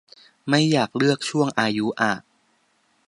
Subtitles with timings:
[0.49, 2.13] ไม่อยากเลือกช่วงอายุอะ